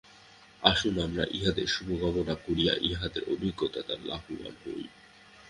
[0.63, 4.83] আসুন, আমরা ইঁহাদের শুভকামনা করিয়া ইঁহাদের অভিজ্ঞতা দ্বারা লাভবান হই।